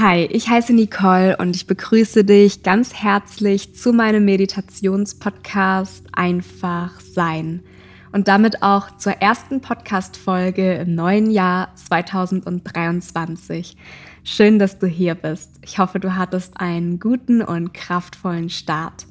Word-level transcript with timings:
Hi, 0.00 0.26
ich 0.26 0.48
heiße 0.48 0.72
Nicole 0.74 1.36
und 1.38 1.56
ich 1.56 1.66
begrüße 1.66 2.22
dich 2.22 2.62
ganz 2.62 2.94
herzlich 2.94 3.74
zu 3.74 3.92
meinem 3.92 4.24
Meditationspodcast 4.26 6.06
Einfach 6.12 7.00
Sein 7.00 7.64
und 8.12 8.28
damit 8.28 8.62
auch 8.62 8.96
zur 8.98 9.14
ersten 9.14 9.60
Podcast-Folge 9.60 10.74
im 10.74 10.94
neuen 10.94 11.32
Jahr 11.32 11.74
2023. 11.74 13.76
Schön, 14.22 14.60
dass 14.60 14.78
du 14.78 14.86
hier 14.86 15.16
bist. 15.16 15.58
Ich 15.62 15.80
hoffe, 15.80 15.98
du 15.98 16.14
hattest 16.14 16.60
einen 16.60 17.00
guten 17.00 17.42
und 17.42 17.74
kraftvollen 17.74 18.50
Start. 18.50 19.04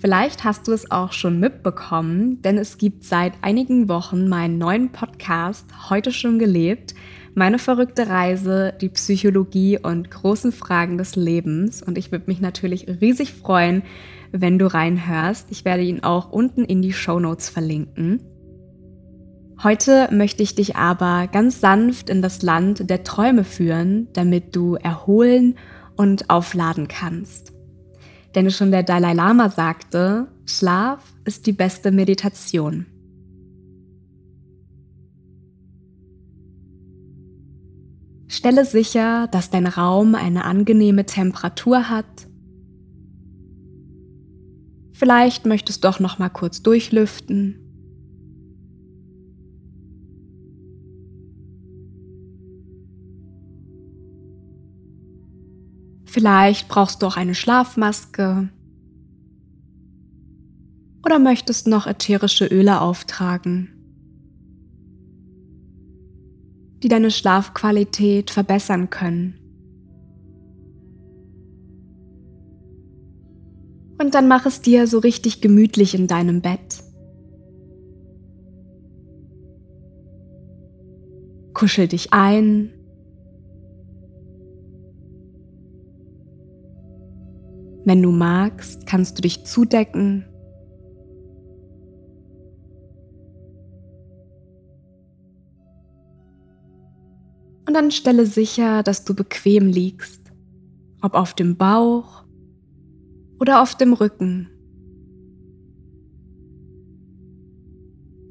Vielleicht 0.00 0.44
hast 0.44 0.68
du 0.68 0.72
es 0.72 0.90
auch 0.90 1.12
schon 1.12 1.40
mitbekommen, 1.40 2.42
denn 2.42 2.58
es 2.58 2.76
gibt 2.76 3.04
seit 3.04 3.32
einigen 3.40 3.88
Wochen 3.88 4.28
meinen 4.28 4.58
neuen 4.58 4.92
Podcast 4.92 5.64
Heute 5.88 6.12
schon 6.12 6.38
gelebt, 6.38 6.94
meine 7.34 7.58
verrückte 7.58 8.08
Reise, 8.08 8.74
die 8.80 8.88
Psychologie 8.88 9.78
und 9.78 10.10
großen 10.10 10.52
Fragen 10.52 10.98
des 10.98 11.16
Lebens. 11.16 11.82
Und 11.82 11.98
ich 11.98 12.12
würde 12.12 12.24
mich 12.26 12.40
natürlich 12.40 12.86
riesig 13.00 13.32
freuen, 13.32 13.82
wenn 14.32 14.58
du 14.58 14.66
reinhörst. 14.66 15.48
Ich 15.50 15.64
werde 15.64 15.82
ihn 15.82 16.02
auch 16.02 16.30
unten 16.30 16.64
in 16.64 16.82
die 16.82 16.92
Show 16.92 17.20
Notes 17.20 17.48
verlinken. 17.48 18.20
Heute 19.62 20.08
möchte 20.12 20.42
ich 20.42 20.54
dich 20.54 20.76
aber 20.76 21.26
ganz 21.26 21.60
sanft 21.60 22.10
in 22.10 22.22
das 22.22 22.42
Land 22.42 22.88
der 22.88 23.02
Träume 23.02 23.42
führen, 23.42 24.08
damit 24.12 24.54
du 24.54 24.76
erholen 24.76 25.56
und 25.96 26.30
aufladen 26.30 26.86
kannst. 26.86 27.52
Denn 28.34 28.50
schon 28.50 28.70
der 28.70 28.84
Dalai 28.84 29.14
Lama 29.14 29.50
sagte, 29.50 30.28
Schlaf 30.46 31.02
ist 31.24 31.46
die 31.46 31.52
beste 31.52 31.90
Meditation. 31.90 32.86
Stelle 38.28 38.66
sicher, 38.66 39.26
dass 39.28 39.48
dein 39.48 39.66
Raum 39.66 40.14
eine 40.14 40.44
angenehme 40.44 41.06
Temperatur 41.06 41.88
hat. 41.88 42.28
Vielleicht 44.92 45.46
möchtest 45.46 45.82
du 45.82 45.88
doch 45.88 45.98
noch 45.98 46.18
mal 46.18 46.28
kurz 46.28 46.62
durchlüften. 46.62 47.64
Vielleicht 56.04 56.68
brauchst 56.68 57.00
du 57.00 57.06
auch 57.06 57.16
eine 57.16 57.34
Schlafmaske. 57.34 58.50
Oder 61.04 61.18
möchtest 61.18 61.66
noch 61.66 61.86
ätherische 61.86 62.46
Öle 62.46 62.80
auftragen 62.82 63.77
die 66.82 66.88
deine 66.88 67.10
Schlafqualität 67.10 68.30
verbessern 68.30 68.90
können. 68.90 69.34
Und 74.00 74.14
dann 74.14 74.28
mach 74.28 74.46
es 74.46 74.60
dir 74.60 74.86
so 74.86 74.98
richtig 74.98 75.40
gemütlich 75.40 75.94
in 75.94 76.06
deinem 76.06 76.40
Bett. 76.40 76.84
Kuschel 81.52 81.88
dich 81.88 82.12
ein. 82.12 82.72
Wenn 87.84 88.02
du 88.02 88.12
magst, 88.12 88.86
kannst 88.86 89.18
du 89.18 89.22
dich 89.22 89.44
zudecken 89.44 90.26
Und 97.68 97.74
dann 97.74 97.90
stelle 97.90 98.24
sicher, 98.24 98.82
dass 98.82 99.04
du 99.04 99.14
bequem 99.14 99.66
liegst, 99.66 100.32
ob 101.02 101.12
auf 101.12 101.34
dem 101.34 101.58
Bauch 101.58 102.24
oder 103.38 103.60
auf 103.60 103.74
dem 103.74 103.92
Rücken. 103.92 104.48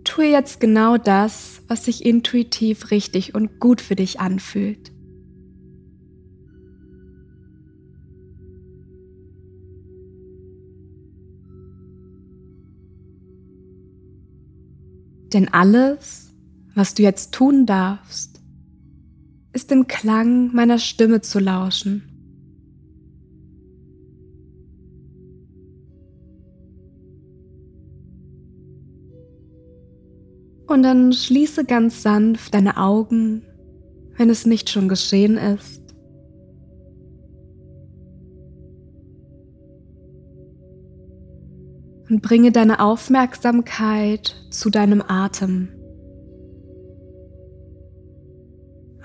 Tue 0.04 0.26
jetzt 0.26 0.60
genau 0.60 0.98
das, 0.98 1.62
was 1.68 1.86
sich 1.86 2.04
intuitiv 2.04 2.90
richtig 2.90 3.36
und 3.36 3.60
gut 3.60 3.80
für 3.80 3.96
dich 3.96 4.20
anfühlt. 4.20 4.92
Denn 15.32 15.48
alles, 15.54 16.34
was 16.74 16.96
du 16.96 17.04
jetzt 17.04 17.36
tun 17.36 17.68
darfst, 17.68 18.37
ist 19.58 19.72
dem 19.72 19.88
Klang 19.88 20.54
meiner 20.54 20.78
Stimme 20.78 21.22
zu 21.22 21.40
lauschen. 21.40 22.04
Und 30.68 30.84
dann 30.84 31.12
schließe 31.12 31.66
ganz 31.66 32.04
sanft 32.04 32.54
deine 32.54 32.78
Augen, 32.78 33.42
wenn 34.16 34.30
es 34.30 34.46
nicht 34.46 34.70
schon 34.70 34.88
geschehen 34.88 35.38
ist. 35.38 35.82
Und 42.12 42.22
bringe 42.22 42.52
deine 42.52 42.80
Aufmerksamkeit 42.80 44.36
zu 44.52 44.70
deinem 44.70 45.02
Atem. 45.02 45.77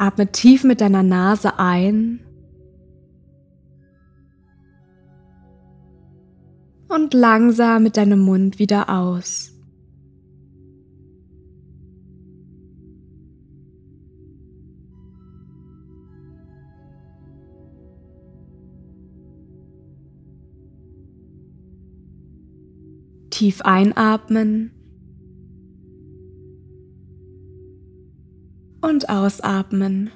Atme 0.02 0.32
tief 0.32 0.64
mit 0.64 0.80
deiner 0.80 1.04
Nase 1.04 1.60
ein 1.60 2.18
und 6.88 7.14
langsam 7.14 7.84
mit 7.84 7.96
deinem 7.96 8.18
Mund 8.18 8.58
wieder 8.58 8.90
aus. 8.90 9.52
Tief 23.30 23.60
einatmen 23.60 24.81
und 28.82 29.08
ausatmen. 29.08 30.10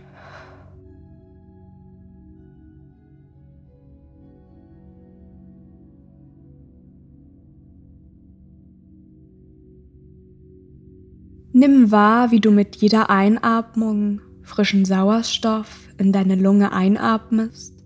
Nimm 11.52 11.90
wahr, 11.90 12.32
wie 12.32 12.40
du 12.40 12.50
mit 12.50 12.76
jeder 12.76 13.08
Einatmung 13.08 14.20
frischen 14.42 14.84
Sauerstoff 14.84 15.88
in 15.96 16.12
deine 16.12 16.34
Lunge 16.34 16.70
einatmest. 16.72 17.82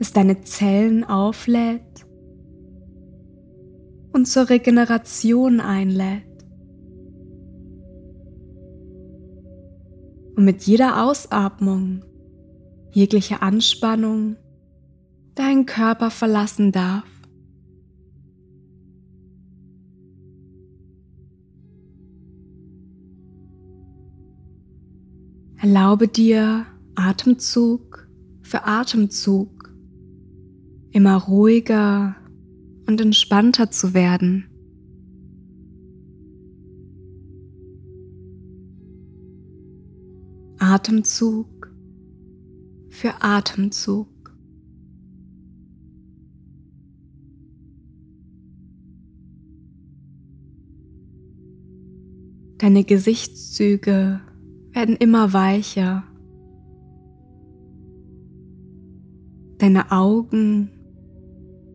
Es 0.00 0.12
deine 0.12 0.40
Zellen 0.40 1.04
auflädt 1.04 2.01
und 4.12 4.26
zur 4.26 4.48
Regeneration 4.48 5.60
einlädt. 5.60 6.24
Und 10.36 10.44
mit 10.44 10.62
jeder 10.62 11.04
Ausatmung 11.04 12.04
jegliche 12.92 13.42
Anspannung 13.42 14.36
deinen 15.34 15.66
Körper 15.66 16.10
verlassen 16.10 16.72
darf. 16.72 17.04
Erlaube 25.56 26.08
dir 26.08 26.66
Atemzug 26.96 28.08
für 28.42 28.64
Atemzug 28.64 29.72
immer 30.90 31.16
ruhiger 31.16 32.16
und 32.86 33.00
entspannter 33.00 33.70
zu 33.70 33.94
werden. 33.94 34.46
Atemzug 40.58 41.72
für 42.90 43.14
Atemzug. 43.20 44.08
Deine 52.58 52.84
Gesichtszüge 52.84 54.20
werden 54.70 54.96
immer 54.96 55.32
weicher. 55.32 56.04
Deine 59.58 59.90
Augen 59.90 60.70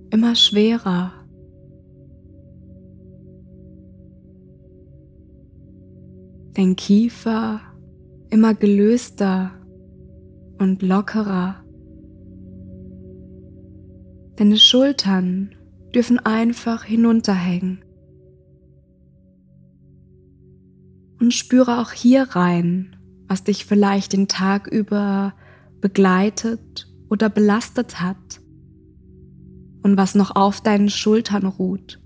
immer 0.10 0.36
schwerer. 0.36 1.14
Dein 6.54 6.76
Kiefer 6.76 7.62
immer 8.30 8.54
gelöster 8.54 9.52
und 10.58 10.82
lockerer. 10.82 11.64
Deine 14.38 14.58
Schultern 14.58 15.56
dürfen 15.94 16.20
einfach 16.20 16.84
hinunterhängen. 16.84 17.84
Und 21.20 21.34
spüre 21.34 21.80
auch 21.80 21.92
hier 21.92 22.24
rein, 22.24 22.96
was 23.28 23.44
dich 23.44 23.66
vielleicht 23.66 24.14
den 24.14 24.28
Tag 24.28 24.68
über 24.68 25.34
begleitet 25.82 26.88
oder 27.10 27.30
belastet 27.30 28.02
hat 28.02 28.42
und 29.88 29.96
was 29.96 30.16
noch 30.16 30.36
auf 30.36 30.60
deinen 30.60 30.90
Schultern 30.90 31.46
ruht. 31.46 32.02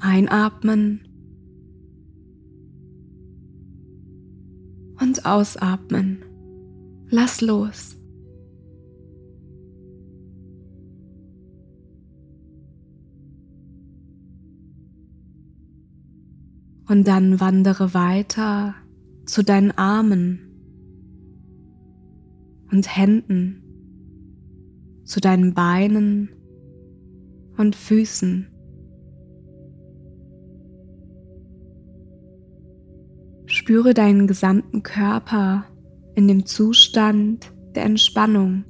Einatmen 0.00 1.06
und 5.00 5.24
ausatmen. 5.24 6.24
Lass 7.10 7.40
los. 7.42 7.96
Und 16.88 17.06
dann 17.06 17.38
wandere 17.38 17.94
weiter 17.94 18.74
zu 19.26 19.44
deinen 19.44 19.70
Armen 19.70 20.53
und 22.74 22.96
Händen, 22.96 23.62
zu 25.04 25.20
deinen 25.20 25.54
Beinen 25.54 26.28
und 27.56 27.76
Füßen. 27.76 28.48
Spüre 33.46 33.94
deinen 33.94 34.26
gesamten 34.26 34.82
Körper 34.82 35.66
in 36.16 36.26
dem 36.26 36.46
Zustand 36.46 37.52
der 37.76 37.84
Entspannung. 37.84 38.64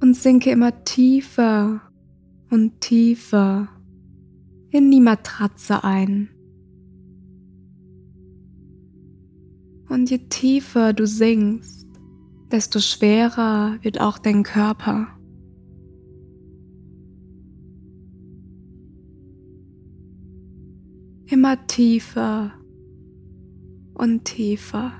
Und 0.00 0.14
sinke 0.14 0.52
immer 0.52 0.84
tiefer 0.84 1.80
und 2.50 2.80
tiefer 2.80 3.68
in 4.76 4.90
die 4.90 5.00
Matratze 5.00 5.84
ein. 5.84 6.28
Und 9.88 10.10
je 10.10 10.18
tiefer 10.28 10.92
du 10.92 11.06
sinkst, 11.06 11.86
desto 12.50 12.80
schwerer 12.80 13.78
wird 13.80 14.00
auch 14.00 14.18
dein 14.18 14.42
Körper. 14.42 15.08
Immer 21.28 21.66
tiefer 21.66 22.52
und 23.94 24.26
tiefer. 24.26 24.92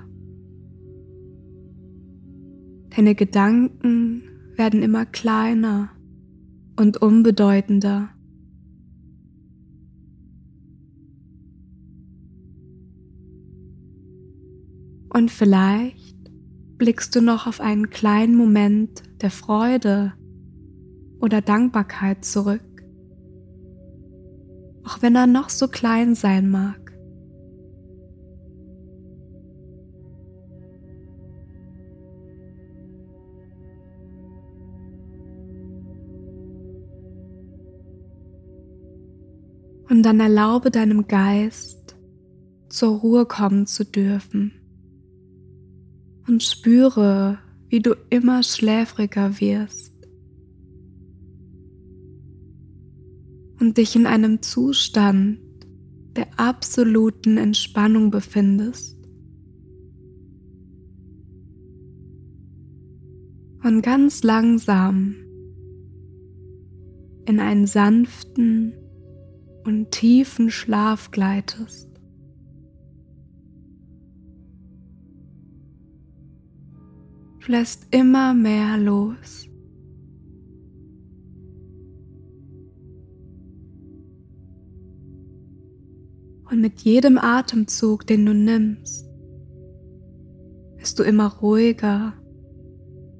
Deine 2.95 3.13
Gedanken 3.13 4.23
werden 4.55 4.81
immer 4.81 5.05
kleiner 5.05 5.91
und 6.77 6.97
unbedeutender. 6.97 8.09
Und 15.17 15.31
vielleicht 15.31 16.29
blickst 16.77 17.15
du 17.15 17.21
noch 17.21 17.47
auf 17.47 17.59
einen 17.59 17.89
kleinen 17.89 18.35
Moment 18.35 19.01
der 19.19 19.31
Freude 19.31 20.13
oder 21.19 21.41
Dankbarkeit 21.41 22.23
zurück, 22.23 22.61
auch 24.83 25.01
wenn 25.01 25.15
er 25.15 25.25
noch 25.25 25.49
so 25.49 25.69
klein 25.69 26.13
sein 26.13 26.47
mag. 26.51 26.93
Und 39.89 40.03
dann 40.03 40.19
erlaube 40.19 40.69
deinem 40.69 41.07
Geist 41.07 41.95
zur 42.69 42.99
Ruhe 42.99 43.25
kommen 43.25 43.65
zu 43.65 43.83
dürfen 43.83 44.53
und 46.27 46.43
spüre, 46.43 47.39
wie 47.69 47.79
du 47.79 47.95
immer 48.09 48.43
schläfriger 48.43 49.39
wirst 49.39 49.93
und 53.59 53.77
dich 53.77 53.95
in 53.95 54.05
einem 54.05 54.41
Zustand 54.41 55.39
der 56.15 56.27
absoluten 56.37 57.37
Entspannung 57.37 58.11
befindest. 58.11 58.97
Und 63.63 63.81
ganz 63.81 64.23
langsam 64.23 65.15
in 67.25 67.39
einen 67.39 67.67
sanften 67.67 68.73
und 69.65 69.91
tiefen 69.91 70.49
Schlaf 70.49 71.11
gleitest. 71.11 71.89
Lässt 77.47 77.87
immer 77.91 78.33
mehr 78.33 78.77
los. 78.77 79.47
Und 86.49 86.61
mit 86.61 86.81
jedem 86.81 87.17
Atemzug, 87.17 88.07
den 88.07 88.25
du 88.25 88.33
nimmst, 88.33 89.09
bist 90.77 90.97
du 90.97 91.03
immer 91.03 91.27
ruhiger 91.27 92.13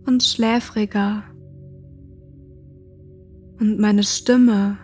und 0.06 0.24
schläfriger. 0.24 1.24
Und 3.60 3.80
meine 3.80 4.04
Stimme 4.04 4.78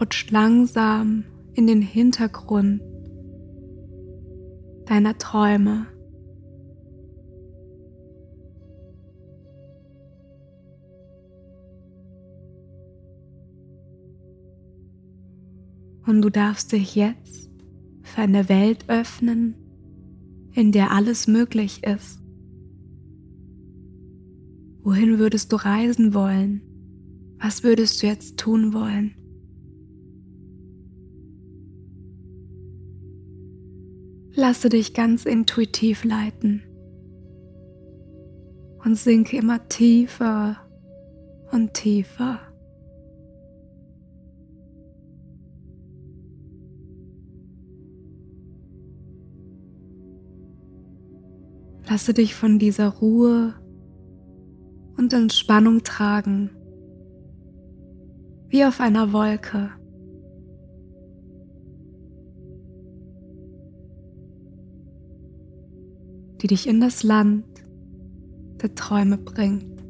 rutscht 0.00 0.30
langsam 0.30 1.24
in 1.54 1.66
den 1.66 1.82
Hintergrund 1.82 2.80
deiner 4.86 5.16
Träume. 5.18 5.86
Und 16.08 16.22
du 16.22 16.30
darfst 16.30 16.72
dich 16.72 16.94
jetzt 16.94 17.50
für 18.00 18.22
eine 18.22 18.48
Welt 18.48 18.86
öffnen, 18.88 19.54
in 20.54 20.72
der 20.72 20.90
alles 20.90 21.26
möglich 21.26 21.84
ist. 21.84 22.22
Wohin 24.82 25.18
würdest 25.18 25.52
du 25.52 25.56
reisen 25.56 26.14
wollen? 26.14 26.62
Was 27.38 27.62
würdest 27.62 28.02
du 28.02 28.06
jetzt 28.06 28.38
tun 28.38 28.72
wollen? 28.72 29.16
Lasse 34.34 34.70
dich 34.70 34.94
ganz 34.94 35.26
intuitiv 35.26 36.04
leiten 36.04 36.62
und 38.82 38.94
sinke 38.94 39.36
immer 39.36 39.68
tiefer 39.68 40.56
und 41.52 41.74
tiefer. 41.74 42.47
Lasse 51.88 52.12
dich 52.12 52.34
von 52.34 52.58
dieser 52.58 52.88
Ruhe 52.88 53.54
und 54.96 55.12
Entspannung 55.12 55.82
tragen, 55.84 56.50
wie 58.48 58.64
auf 58.64 58.80
einer 58.80 59.12
Wolke. 59.12 59.70
die 66.40 66.46
dich 66.46 66.68
in 66.68 66.80
das 66.80 67.02
Land 67.02 67.44
der 68.62 68.74
Träume 68.74 69.18
bringt. 69.18 69.82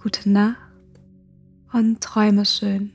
Gute 0.00 0.30
Nacht 0.30 0.58
und 1.72 2.00
träume 2.00 2.44
schön. 2.44 2.93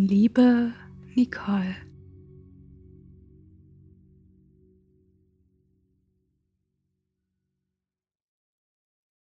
Liebe, 0.00 0.72
Nicole. 1.16 1.87